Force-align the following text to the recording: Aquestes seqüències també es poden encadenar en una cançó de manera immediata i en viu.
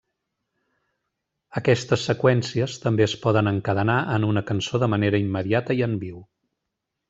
Aquestes 1.61 2.05
seqüències 2.09 2.79
també 2.87 3.07
es 3.09 3.15
poden 3.27 3.53
encadenar 3.53 4.01
en 4.17 4.29
una 4.33 4.47
cançó 4.51 4.85
de 4.85 4.93
manera 4.97 5.23
immediata 5.29 5.81
i 5.83 5.89
en 5.91 5.99
viu. 6.07 6.21